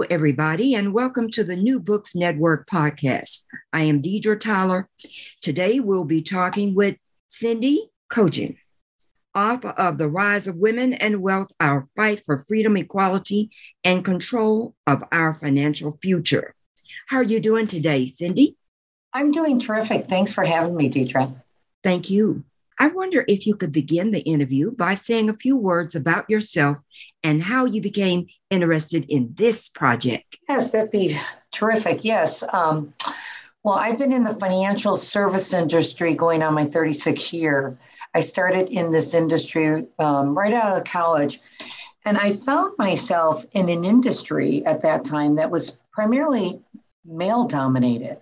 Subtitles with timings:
[0.00, 3.42] Hello, everybody, and welcome to the New Books Network podcast.
[3.70, 4.88] I am Deidre Tyler.
[5.42, 6.96] Today, we'll be talking with
[7.28, 8.56] Cindy Kogin,
[9.34, 13.50] author of The Rise of Women and Wealth Our Fight for Freedom, Equality,
[13.84, 16.54] and Control of Our Financial Future.
[17.08, 18.56] How are you doing today, Cindy?
[19.12, 20.06] I'm doing terrific.
[20.06, 21.34] Thanks for having me, Deidre.
[21.84, 22.44] Thank you.
[22.80, 26.82] I wonder if you could begin the interview by saying a few words about yourself
[27.22, 30.38] and how you became interested in this project.
[30.48, 31.20] Yes, that'd be
[31.52, 32.06] terrific.
[32.06, 32.42] Yes.
[32.54, 32.94] Um,
[33.62, 37.78] well, I've been in the financial service industry going on my 36th year.
[38.14, 41.38] I started in this industry um, right out of college,
[42.06, 46.62] and I found myself in an industry at that time that was primarily
[47.04, 48.16] male dominated.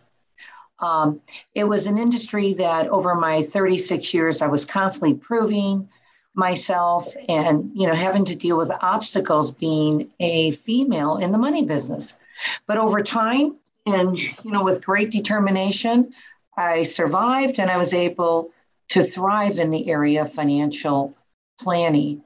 [0.81, 1.21] Um,
[1.55, 5.89] it was an industry that over my 36 years, I was constantly proving
[6.35, 11.65] myself and you know having to deal with obstacles being a female in the money
[11.65, 12.19] business.
[12.67, 13.57] But over time
[13.87, 16.13] and you know with great determination
[16.57, 18.51] i survived and i was able
[18.89, 21.15] to thrive in the area of financial
[21.61, 22.23] planning.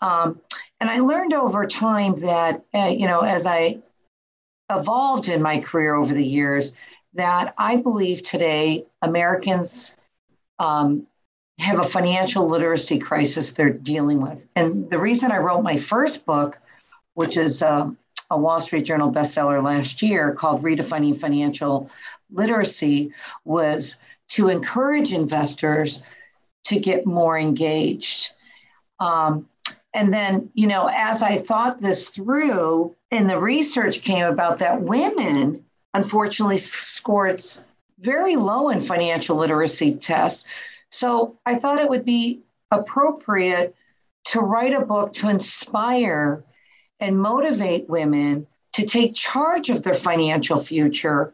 [0.00, 0.40] Um,
[0.80, 3.78] and i learned over time that uh, you know as i
[4.70, 6.72] evolved in my career over the years
[7.14, 9.96] that I believe today Americans
[10.58, 11.06] um,
[11.58, 14.46] have a financial literacy crisis they're dealing with.
[14.56, 16.58] And the reason I wrote my first book,
[17.14, 17.90] which is uh,
[18.30, 21.90] a Wall Street Journal bestseller last year called Redefining Financial
[22.30, 23.12] Literacy,
[23.44, 23.96] was
[24.28, 26.02] to encourage investors
[26.64, 28.30] to get more engaged.
[29.00, 29.48] Um,
[29.92, 34.80] and then, you know, as I thought this through, and the research came about that
[34.80, 37.42] women unfortunately scored
[37.98, 40.44] very low in financial literacy tests.
[40.90, 42.40] So I thought it would be
[42.70, 43.74] appropriate
[44.26, 46.44] to write a book to inspire
[46.98, 51.32] and motivate women to take charge of their financial future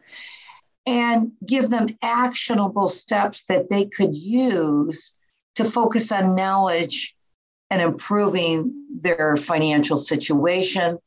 [0.85, 5.13] and give them actionable steps that they could use
[5.55, 7.15] to focus on knowledge
[7.69, 10.97] and improving their financial situation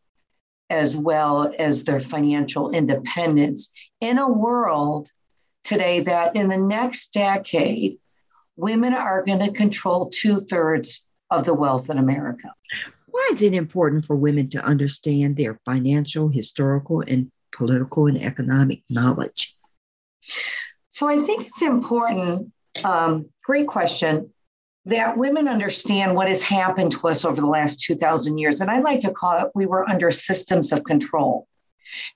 [0.71, 5.11] as well as their financial independence in a world
[5.65, 7.99] today that in the next decade,
[8.57, 12.55] women are going to control two thirds of the wealth in America.
[13.07, 18.83] Why is it important for women to understand their financial, historical, and political and economic
[18.89, 19.57] knowledge?
[20.91, 22.53] So I think it's important.
[22.85, 24.33] Um, great question
[24.87, 28.61] that women understand what has happened to us over the last 2,000 years.
[28.61, 31.47] And I like to call it we were under systems of control.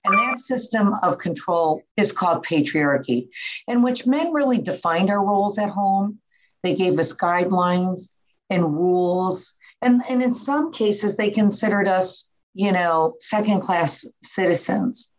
[0.04, 3.28] And that system of control is called patriarchy,
[3.66, 6.20] in which men really defined our roles at home.
[6.62, 8.08] They gave us guidelines
[8.50, 9.56] and rules.
[9.82, 15.12] And, and in some cases, they considered us, you know, second class citizens.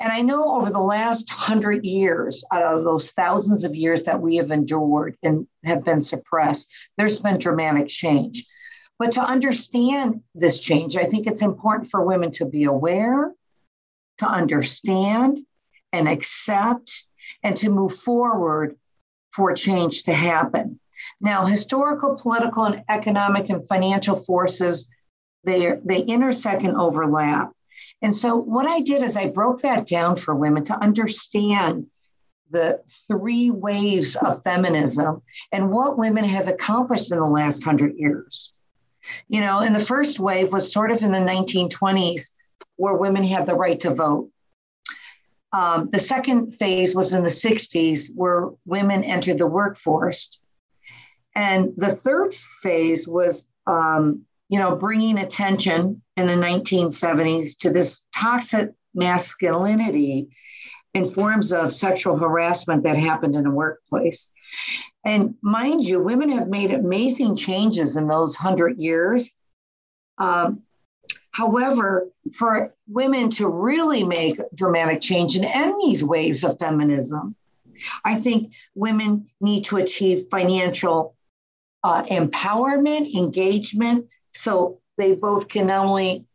[0.00, 4.20] And I know over the last hundred years, out of those thousands of years that
[4.20, 8.46] we have endured and have been suppressed, there's been dramatic change.
[8.98, 13.32] But to understand this change, I think it's important for women to be aware,
[14.18, 15.38] to understand
[15.92, 17.06] and accept,
[17.42, 18.76] and to move forward
[19.32, 20.78] for change to happen.
[21.20, 24.88] Now, historical, political, and economic and financial forces
[25.44, 27.52] they they intersect and overlap.
[28.02, 31.86] And so what I did is I broke that down for women to understand
[32.50, 35.22] the three waves of feminism
[35.52, 38.52] and what women have accomplished in the last hundred years.
[39.28, 42.32] You know, and the first wave was sort of in the 1920s,
[42.76, 44.30] where women had the right to vote.
[45.52, 50.38] Um, the second phase was in the 60s, where women entered the workforce.
[51.34, 58.06] And the third phase was, um, you know, bringing attention in the 1970s to this
[58.14, 60.28] toxic masculinity
[60.92, 64.30] in forms of sexual harassment that happened in the workplace.
[65.06, 69.34] And mind you, women have made amazing changes in those hundred years.
[70.18, 70.64] Um,
[71.30, 77.36] however, for women to really make dramatic change and end these waves of feminism,
[78.04, 81.16] I think women need to achieve financial
[81.82, 86.26] uh, empowerment, engagement, so they both can not only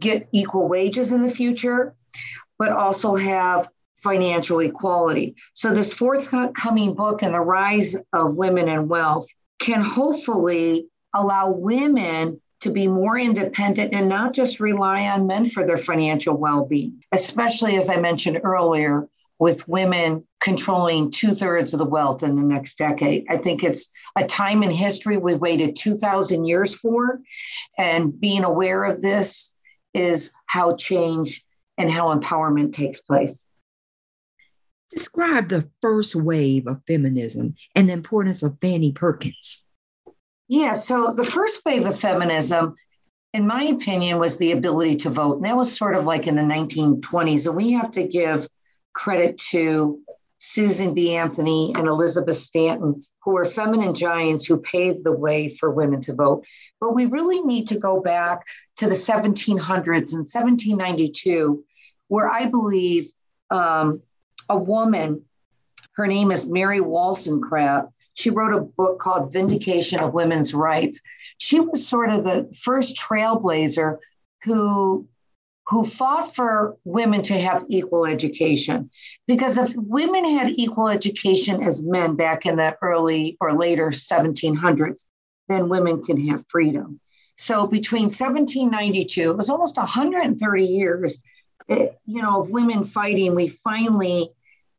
[0.00, 1.94] get equal wages in the future,
[2.58, 5.34] but also have financial equality.
[5.54, 9.26] So, this forthcoming book and the rise of women and wealth
[9.58, 15.66] can hopefully allow women to be more independent and not just rely on men for
[15.66, 19.08] their financial well being, especially as I mentioned earlier,
[19.42, 23.24] with women controlling two thirds of the wealth in the next decade.
[23.28, 27.18] I think it's a time in history we've waited 2,000 years for.
[27.76, 29.56] And being aware of this
[29.94, 31.44] is how change
[31.76, 33.44] and how empowerment takes place.
[34.90, 39.64] Describe the first wave of feminism and the importance of Fannie Perkins.
[40.46, 42.76] Yeah, so the first wave of feminism,
[43.32, 45.38] in my opinion, was the ability to vote.
[45.38, 47.46] And that was sort of like in the 1920s.
[47.46, 48.46] And we have to give
[48.92, 50.00] credit to
[50.38, 51.14] Susan B.
[51.14, 56.14] Anthony and Elizabeth Stanton, who were feminine giants who paved the way for women to
[56.14, 56.44] vote.
[56.80, 58.44] But we really need to go back
[58.78, 61.64] to the 1700s and 1792,
[62.08, 63.10] where I believe
[63.50, 64.02] um,
[64.48, 65.22] a woman,
[65.92, 67.92] her name is Mary Wollstonecraft.
[68.14, 71.00] She wrote a book called Vindication of Women's Rights.
[71.38, 73.98] She was sort of the first trailblazer
[74.42, 75.06] who
[75.68, 78.90] who fought for women to have equal education.
[79.26, 85.04] Because if women had equal education as men back in the early or later 1700s,
[85.48, 87.00] then women can have freedom.
[87.36, 91.18] So between 1792, it was almost 130 years,
[91.68, 93.34] eh, you know, of women fighting.
[93.34, 94.30] We finally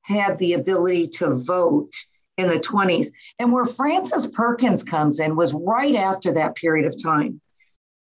[0.01, 1.91] had the ability to vote
[2.37, 3.07] in the 20s.
[3.39, 7.41] And where Frances Perkins comes in was right after that period of time.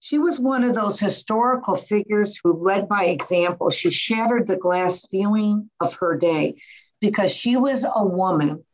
[0.02, 3.70] She was one of those historical figures who led by example.
[3.70, 6.56] She shattered the glass ceiling of her day
[7.00, 8.66] because she was a woman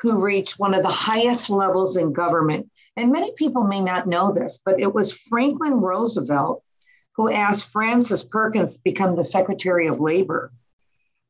[0.00, 2.70] who reached one of the highest levels in government.
[2.96, 6.62] And many people may not know this, but it was Franklin Roosevelt
[7.16, 10.52] who asked Frances Perkins to become the Secretary of Labor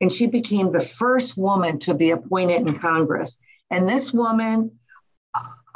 [0.02, 3.38] and she became the first woman to be appointed in Congress.
[3.70, 4.72] And this woman,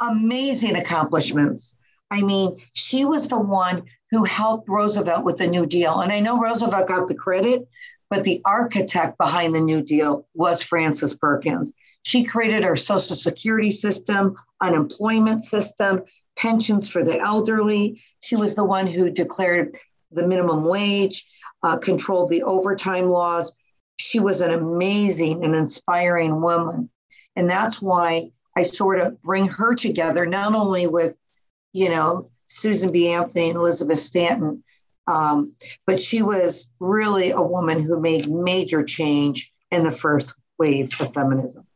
[0.01, 1.76] amazing accomplishments.
[2.09, 5.99] I mean, she was the one who helped Roosevelt with the New Deal.
[5.99, 7.67] And I know Roosevelt got the credit,
[8.09, 11.73] but the architect behind the New Deal was Frances Perkins.
[12.03, 16.03] She created our Social Security system, unemployment system,
[16.37, 18.01] pensions for the elderly.
[18.21, 19.77] She was the one who declared
[20.11, 21.27] the minimum wage,
[21.63, 23.57] uh, controlled the overtime laws
[23.97, 26.89] she was an amazing and inspiring woman.
[27.35, 31.15] And that's why I sort of bring her together, not only with,
[31.77, 33.09] you know, Susan B.
[33.09, 34.63] Anthony and Elizabeth Stanton,
[35.05, 35.53] um,
[35.85, 41.13] but she was really a woman who made major change in the first wave of
[41.13, 41.67] feminism.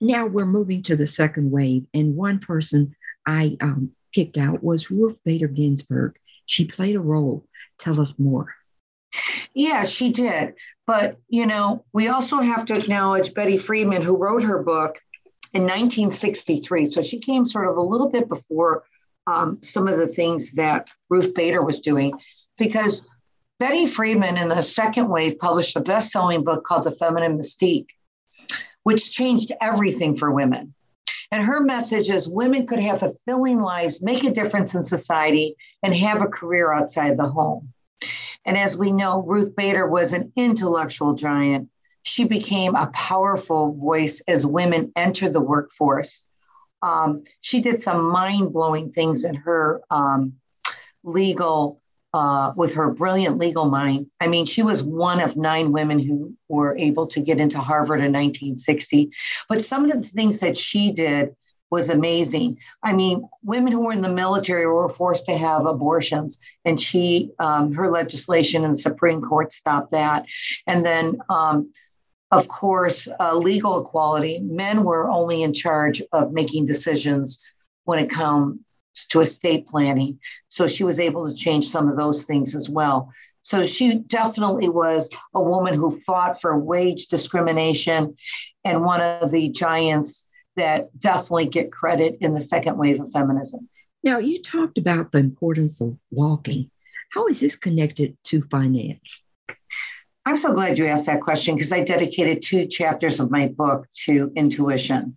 [0.00, 4.90] Now we're moving to the second wave, and one person I um, picked out was
[4.90, 6.16] Ruth Bader Ginsburg.
[6.46, 7.44] She played a role.
[7.78, 8.54] Tell us more.
[9.52, 10.54] Yeah, she did.
[10.86, 14.98] But, you know, we also have to acknowledge Betty Friedan, who wrote her book
[15.54, 16.86] in 1963.
[16.86, 18.84] So she came sort of a little bit before
[19.26, 22.12] um, some of the things that Ruth Bader was doing,
[22.58, 23.06] because
[23.58, 27.90] Betty Friedan in the second wave published a best selling book called The Feminine Mystique,
[28.82, 30.74] which changed everything for women.
[31.30, 35.94] And her message is women could have fulfilling lives, make a difference in society, and
[35.94, 37.72] have a career outside the home.
[38.44, 41.68] And as we know, Ruth Bader was an intellectual giant.
[42.02, 46.24] She became a powerful voice as women entered the workforce.
[46.82, 50.34] Um, she did some mind blowing things in her um,
[51.04, 51.80] legal,
[52.12, 54.10] uh, with her brilliant legal mind.
[54.20, 58.00] I mean, she was one of nine women who were able to get into Harvard
[58.00, 59.10] in 1960.
[59.48, 61.34] But some of the things that she did
[61.72, 62.58] was amazing.
[62.82, 67.30] I mean, women who were in the military were forced to have abortions, and she,
[67.38, 70.26] um, her legislation in the Supreme Court stopped that.
[70.66, 71.72] And then, um,
[72.32, 74.40] of course, uh, legal equality.
[74.40, 77.42] Men were only in charge of making decisions
[77.84, 78.58] when it comes
[79.10, 80.18] to estate planning.
[80.48, 83.12] So she was able to change some of those things as well.
[83.42, 88.16] So she definitely was a woman who fought for wage discrimination
[88.64, 93.68] and one of the giants that definitely get credit in the second wave of feminism.
[94.02, 96.70] Now, you talked about the importance of walking.
[97.10, 99.22] How is this connected to finance?
[100.24, 103.88] I'm so glad you asked that question because I dedicated two chapters of my book
[104.04, 105.16] to intuition.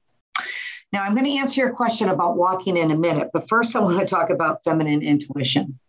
[0.91, 3.79] Now, I'm going to answer your question about walking in a minute, but first, I
[3.79, 5.79] want to talk about feminine intuition.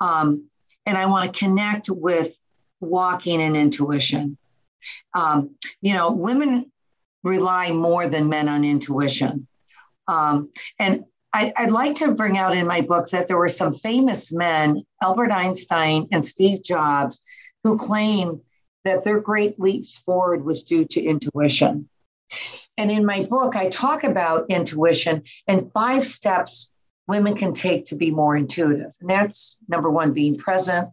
[0.00, 0.48] Um,
[0.86, 2.36] and I want to connect with
[2.80, 4.38] walking and intuition.
[5.14, 6.72] Um, you know, women
[7.22, 9.46] rely more than men on intuition.
[10.08, 13.72] Um, and I, would like to bring out in my book that there were some
[13.72, 17.20] famous men, Albert Einstein and Steve Jobs,
[17.64, 18.40] who claim
[18.84, 21.88] that their great leaps forward was due to intuition.
[22.76, 26.72] And in my book, I talk about intuition and five steps
[27.06, 28.92] women can take to be more intuitive.
[29.00, 30.90] And that's number one, being present,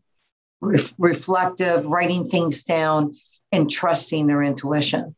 [0.62, 3.16] ref- reflective, writing things down,
[3.52, 5.16] and trusting their intuition.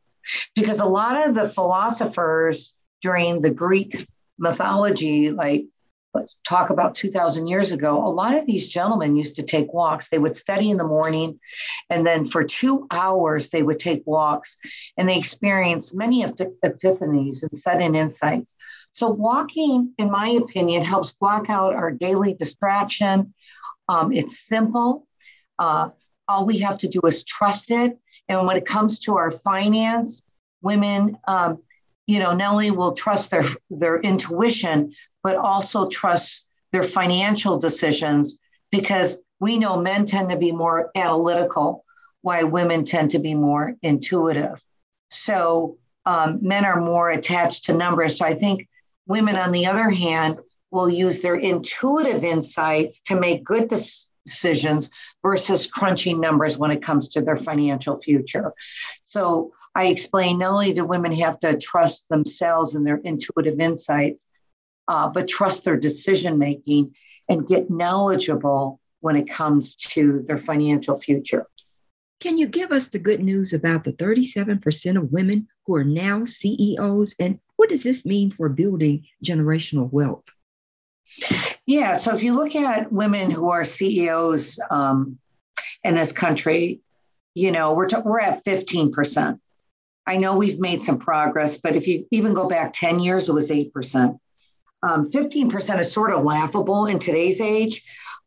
[0.56, 4.06] Because a lot of the philosophers during the Greek
[4.38, 5.66] mythology, like
[6.14, 10.10] let's talk about 2000 years ago, a lot of these gentlemen used to take walks.
[10.10, 11.40] They would study in the morning,
[11.90, 14.58] and then for two hours, they would take walks
[14.98, 18.56] and they experienced many epiphanies and sudden insights.
[18.92, 23.34] So, walking, in my opinion, helps block out our daily distraction.
[23.88, 25.08] Um, it's simple.
[25.58, 25.90] Uh,
[26.28, 27.98] all we have to do is trust it.
[28.28, 30.22] And when it comes to our finance,
[30.62, 31.62] women, um,
[32.08, 38.40] you know, not only will trust their their intuition, but also trust their financial decisions
[38.72, 41.84] because we know men tend to be more analytical,
[42.22, 44.64] while women tend to be more intuitive.
[45.10, 48.18] So um, men are more attached to numbers.
[48.18, 48.68] So I think
[49.08, 50.38] women, on the other hand,
[50.72, 54.90] will use their intuitive insights to make good decisions
[55.22, 58.54] versus crunching numbers when it comes to their financial future.
[59.04, 64.28] So I explain not only do women have to trust themselves and their intuitive insights,
[64.92, 66.94] uh, but trust their decision making
[67.30, 71.48] and get knowledgeable when it comes to their financial future.
[72.20, 76.26] Can you give us the good news about the 37% of women who are now
[76.26, 77.16] CEOs?
[77.20, 80.26] And what does this mean for building generational wealth?
[81.66, 85.18] Yeah, so if you look at women who are CEOs um,
[85.86, 86.82] in this country,
[87.34, 89.40] you know, we're, t- we're at 15%.
[90.06, 93.34] I know we've made some progress, but if you even go back 10 years, it
[93.34, 94.20] was 8%.
[94.84, 97.84] Um, 15% is sort of laughable in today's age.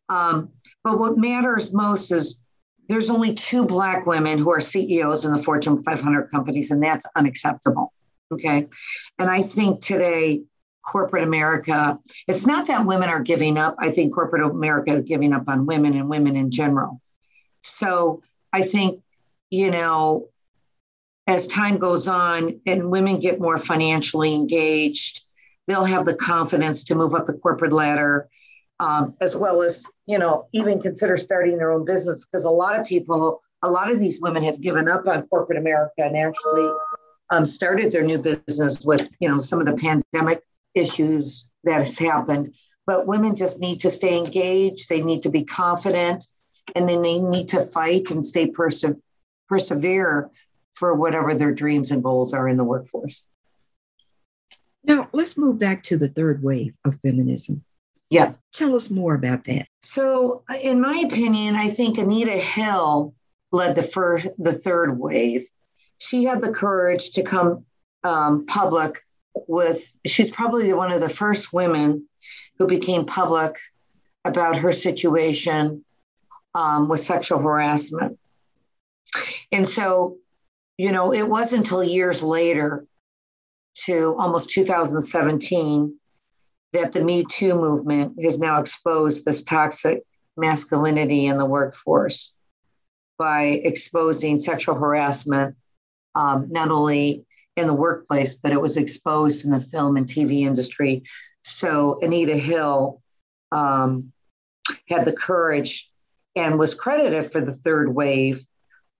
[0.09, 0.49] Um,
[0.83, 2.43] but what matters most is
[2.87, 7.05] there's only two Black women who are CEOs in the Fortune 500 companies, and that's
[7.15, 7.91] unacceptable.
[8.31, 8.67] Okay.
[9.19, 10.43] And I think today,
[10.85, 11.97] corporate America,
[12.27, 13.75] it's not that women are giving up.
[13.79, 17.01] I think corporate America is giving up on women and women in general.
[17.61, 18.21] So
[18.53, 19.01] I think,
[19.49, 20.29] you know,
[21.27, 25.24] as time goes on and women get more financially engaged,
[25.67, 28.29] they'll have the confidence to move up the corporate ladder,
[28.79, 32.25] um, as well as, you know, even consider starting their own business.
[32.25, 35.57] Because a lot of people, a lot of these women have given up on corporate
[35.57, 36.69] America and actually
[37.31, 40.43] um, started their new business with, you know, some of the pandemic
[40.75, 42.53] issues that has happened.
[42.85, 44.89] But women just need to stay engaged.
[44.89, 46.25] They need to be confident,
[46.75, 48.85] and then they need to fight and stay perse-
[49.49, 50.29] persevere
[50.75, 53.25] for whatever their dreams and goals are in the workforce.
[54.87, 57.63] Now, let's move back to the third wave of feminism.
[58.09, 58.33] Yeah.
[58.53, 59.67] Tell us more about that.
[59.81, 63.13] So, in my opinion, I think Anita Hill
[63.51, 65.45] led the first, the third wave.
[65.97, 67.65] She had the courage to come
[68.03, 69.03] um, public
[69.47, 72.07] with, she's probably one of the first women
[72.59, 73.57] who became public
[74.23, 75.83] about her situation
[76.53, 78.19] um, with sexual harassment.
[79.51, 80.17] And so,
[80.77, 82.85] you know, it wasn't until years later
[83.85, 85.99] to almost 2017
[86.73, 90.03] that the Me Too movement has now exposed this toxic
[90.37, 92.35] masculinity in the workforce
[93.17, 95.55] by exposing sexual harassment,
[96.15, 100.41] um, not only in the workplace, but it was exposed in the film and TV
[100.45, 101.03] industry.
[101.43, 103.01] So Anita Hill
[103.51, 104.11] um,
[104.89, 105.89] had the courage
[106.35, 108.45] and was credited for the third wave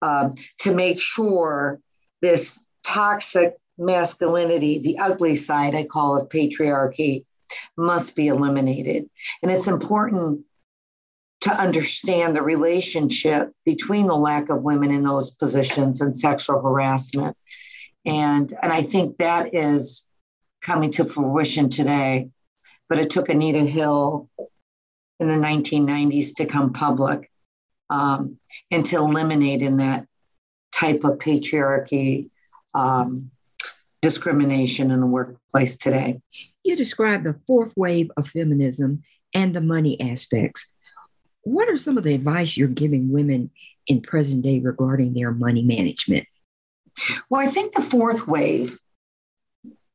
[0.02, 1.80] um, to make sure
[2.22, 7.26] this toxic masculinity, the ugly side, I call of patriarchy,
[7.78, 9.10] must be eliminated.
[9.42, 10.42] And it's important
[11.42, 17.38] to understand the relationship between the lack of women in those positions and sexual harassment.
[18.06, 20.10] And, and I think that is
[20.62, 22.30] coming to fruition today.
[22.90, 24.30] But it took Anita Hill
[25.20, 27.32] in the 1990s to come public
[27.90, 28.38] um,
[28.72, 30.08] and to eliminate in that
[30.72, 32.30] type of patriarchy
[32.74, 33.32] um,
[34.06, 36.22] discrimination in the workplace today.
[36.64, 39.02] You describe the fourth wave of feminism
[39.34, 40.68] and the money aspects.
[41.42, 43.50] What are some of the advice you're giving women
[43.88, 46.28] in present day regarding their money management?
[47.32, 48.78] Well, I think the fourth wave,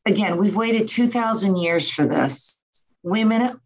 [0.05, 2.61] again, we've waited 2,000 years for this.
[3.05, 3.61] Women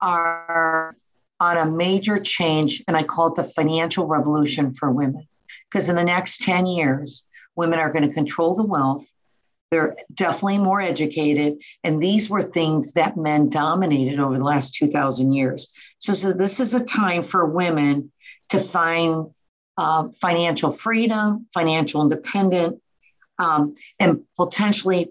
[0.00, 0.96] are
[1.38, 5.28] on a major change, and I call it the financial revolution for women.
[5.70, 9.06] Because in the next 10 years, women are going to control the wealth,
[9.70, 11.60] they're definitely more educated.
[11.84, 15.72] And these were things that men dominated over the last 2,000 years.
[15.98, 18.12] So, so this is a time for women
[18.50, 19.26] to find
[19.76, 22.80] uh, financial freedom, financial independence,
[23.38, 25.10] um, and potentially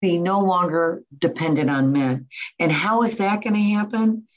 [0.00, 2.26] be no longer dependent on men.
[2.58, 4.28] And how is that going to happen?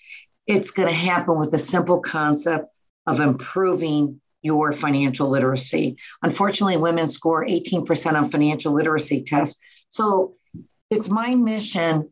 [0.46, 2.68] It's going to happen with a simple concept
[3.06, 5.98] of improving your financial literacy.
[6.24, 9.62] Unfortunately, women score 18% on financial literacy tests.
[9.90, 10.34] So
[10.90, 12.10] it's my mission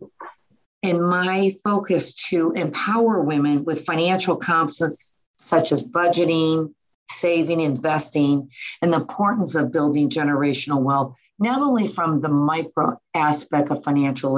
[0.84, 6.74] and my focus to empower women with financial competence such as budgeting,
[7.10, 8.50] saving, investing,
[8.82, 14.34] and the importance of building generational wealth, not only from the micro aspect of financial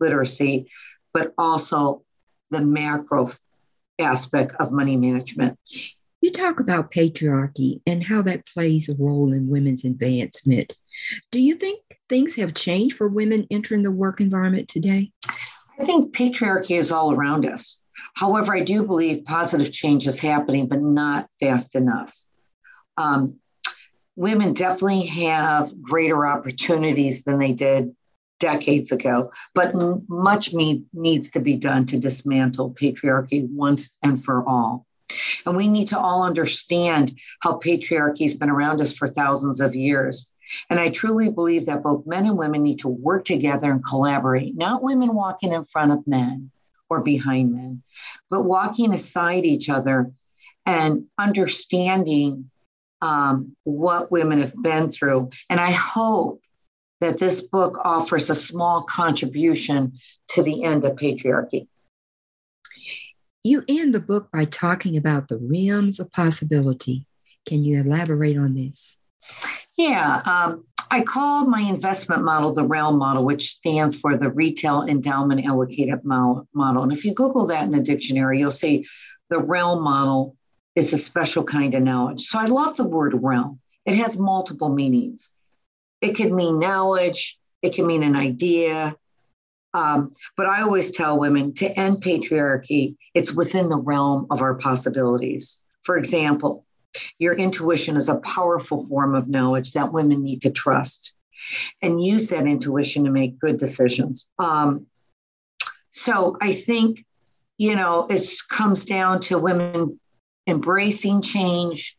[0.00, 0.70] literacy,
[1.12, 2.02] but also
[2.50, 3.28] the macro
[3.98, 5.58] aspect of money management.
[6.20, 10.74] You talk about patriarchy and how that plays a role in women's advancement.
[11.30, 15.12] Do you think things have changed for women entering the work environment today?
[15.78, 17.82] I think patriarchy is all around us.
[18.14, 22.16] However, I do believe positive change is happening, but not fast enough.
[22.96, 23.36] Um,
[24.16, 27.94] women definitely have greater opportunities than they did
[28.40, 29.74] decades ago, but
[30.08, 34.85] much needs to be done to dismantle patriarchy once and for all.
[35.44, 39.76] And we need to all understand how patriarchy has been around us for thousands of
[39.76, 40.30] years.
[40.70, 44.56] And I truly believe that both men and women need to work together and collaborate,
[44.56, 46.50] not women walking in front of men
[46.88, 47.82] or behind men,
[48.30, 50.12] but walking aside each other
[50.64, 52.50] and understanding
[53.02, 55.30] um, what women have been through.
[55.50, 56.40] And I hope
[57.00, 61.68] that this book offers a small contribution to the end of patriarchy.
[63.46, 67.06] You end the book by talking about the realms of possibility.
[67.46, 68.96] Can you elaborate on this?
[69.76, 74.82] Yeah, um, I call my investment model the realm model, which stands for the retail
[74.82, 76.82] endowment allocated model.
[76.82, 78.84] And if you Google that in the dictionary, you'll see
[79.30, 80.34] the realm model
[80.74, 82.22] is a special kind of knowledge.
[82.22, 83.60] So I love the word realm.
[83.84, 85.30] It has multiple meanings.
[86.00, 88.96] It could mean knowledge, it can mean an idea,
[89.76, 94.54] um, but I always tell women to end patriarchy, it's within the realm of our
[94.54, 95.62] possibilities.
[95.82, 96.64] For example,
[97.18, 101.12] your intuition is a powerful form of knowledge that women need to trust
[101.82, 104.30] and use that intuition to make good decisions.
[104.38, 104.86] Um,
[105.90, 107.04] so I think,
[107.58, 110.00] you know, it comes down to women
[110.46, 111.98] embracing change,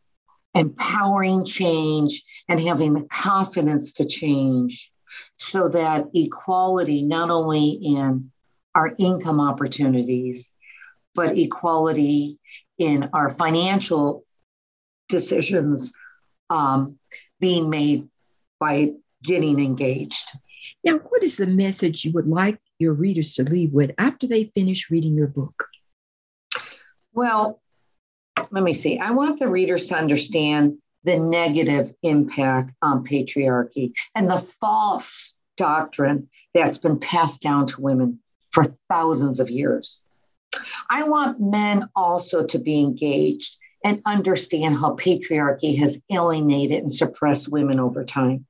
[0.55, 4.91] empowering change, and having the confidence to change
[5.35, 8.31] so that equality, not only in
[8.75, 10.51] our income opportunities,
[11.15, 12.37] but equality
[12.77, 14.23] in our financial
[15.09, 15.93] decisions
[16.49, 16.97] um,
[17.39, 18.07] being made
[18.59, 18.91] by
[19.23, 20.29] getting engaged.
[20.83, 24.43] Now, what is the message you would like your readers to leave with after they
[24.43, 25.65] finish reading your book?
[27.13, 27.61] Well,
[28.51, 28.99] let me see.
[28.99, 36.29] I want the readers to understand the negative impact on patriarchy and the false doctrine
[36.53, 38.19] that's been passed down to women
[38.51, 40.01] for thousands of years.
[40.89, 47.51] I want men also to be engaged and understand how patriarchy has alienated and suppressed
[47.51, 48.45] women over time.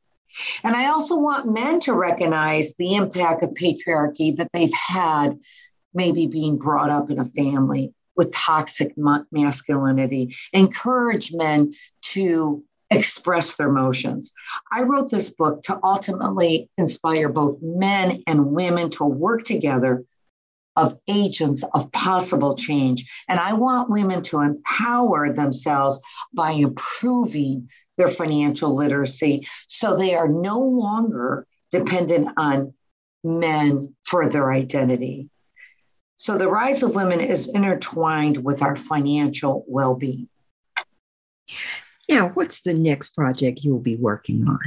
[0.63, 5.39] And I also want men to recognize the impact of patriarchy that they've had,
[5.93, 8.93] maybe being brought up in a family with toxic
[9.31, 14.33] masculinity, encourage men to express their emotions.
[14.71, 20.05] I wrote this book to ultimately inspire both men and women to work together
[20.77, 23.09] of agents of possible change.
[23.27, 25.99] And I want women to empower themselves
[26.33, 32.73] by improving their financial literacy so they are no longer dependent on
[33.23, 35.29] men for their identity.
[36.17, 40.27] So the rise of women is intertwined with our financial well being.
[42.09, 44.59] Now, what's the next project you'll be working on?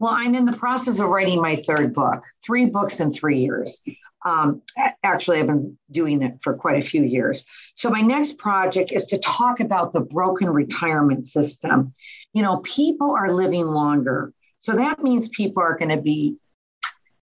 [0.00, 3.80] Well, I'm in the process of writing my third book, three books in three years.
[4.24, 4.60] Um,
[5.04, 7.44] actually, I've been doing it for quite a few years.
[7.76, 11.92] So, my next project is to talk about the broken retirement system.
[12.32, 14.32] You know, people are living longer.
[14.58, 16.38] So, that means people are going to be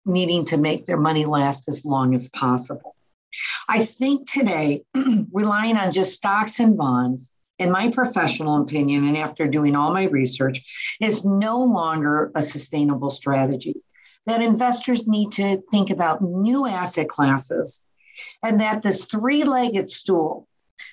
[0.05, 2.97] needing to make their money last as long as possible.
[3.69, 4.83] I think today,
[5.33, 10.05] relying on just stocks and bonds, in my professional opinion, and after doing all my
[10.05, 10.63] research,
[11.01, 13.75] is no longer a sustainable strategy.
[14.27, 17.85] That investors need to think about new asset classes,
[18.43, 20.47] and that this three legged stool,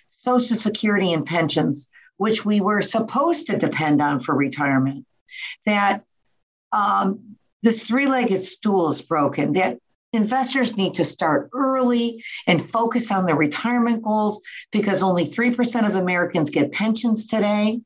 [0.09, 5.05] Social Security and pensions, which we were supposed to depend on for retirement,
[5.65, 6.03] that
[6.71, 9.77] um, this three legged stool is broken, that
[10.15, 15.95] investors need to start early and focus on their retirement goals because only 3% of
[15.95, 17.81] Americans get pensions today.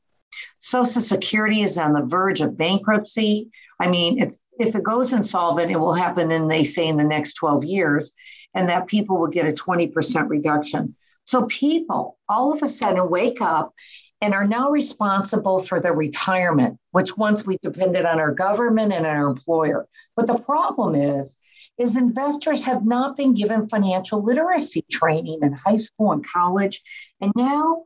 [0.58, 3.50] Social Security is on the verge of bankruptcy.
[3.80, 4.20] I mean,
[4.58, 8.12] if it goes insolvent, it will happen in, they say, in the next 12 years,
[8.54, 10.94] and that people will get a 20% reduction.
[11.24, 13.72] So people all of a sudden wake up
[14.20, 19.06] and are now responsible for their retirement, which once we depended on our government and
[19.06, 19.88] our employer.
[20.14, 21.38] But the problem is,
[21.80, 26.82] is investors have not been given financial literacy training in high school and college.
[27.22, 27.84] And now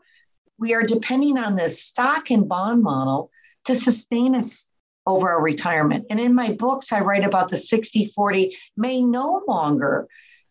[0.58, 3.30] we are depending on this stock and bond model
[3.66, 4.68] to sustain us
[5.06, 6.06] over our retirement.
[6.10, 10.08] And in my books, I write about the 60 40 may no longer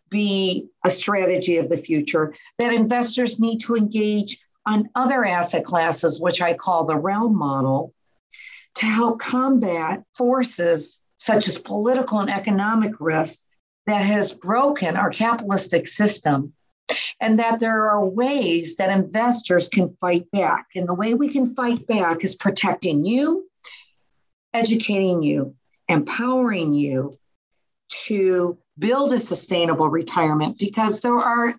[0.10, 6.22] be a strategy of the future, that investors need to engage on other asset classes,
[6.22, 7.94] which I call the realm model,
[8.76, 13.46] to help combat forces such as political and economic risk
[13.88, 16.52] that has broken our capitalistic system
[17.22, 20.68] and that there are ways that investors can fight back.
[20.76, 23.50] And the way we can fight back is protecting you,
[24.54, 25.56] educating you,
[25.88, 27.18] empowering you
[28.06, 31.56] to build a sustainable retirement because there are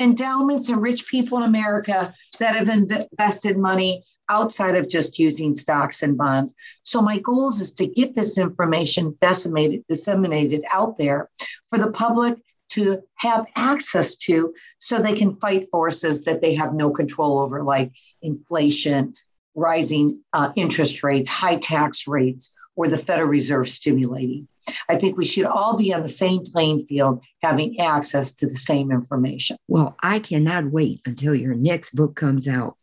[0.00, 6.02] endowments and rich people in America that have invested money outside of just using stocks
[6.02, 6.54] and bonds.
[6.82, 11.30] So my goals is to get this information decimated, disseminated out there
[11.70, 12.38] for the public
[12.70, 17.62] to have access to so they can fight forces that they have no control over,
[17.62, 19.14] like inflation,
[19.54, 24.48] rising uh, interest rates, high tax rates, or the Federal Reserve stimulating.
[24.88, 28.54] I think we should all be on the same playing field, having access to the
[28.54, 29.56] same information.
[29.68, 32.76] Well, I cannot wait until your next book comes out.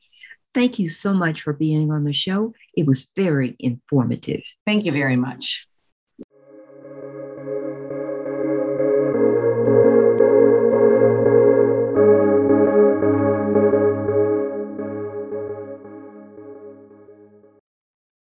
[0.54, 2.54] Thank you so much for being on the show.
[2.76, 4.42] It was very informative.
[4.66, 5.68] Thank you very much.